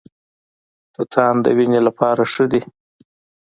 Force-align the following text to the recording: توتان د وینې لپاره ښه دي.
توتان 0.93 1.35
د 1.41 1.47
وینې 1.57 1.79
لپاره 1.87 2.21
ښه 2.33 2.45
دي. 2.51 2.61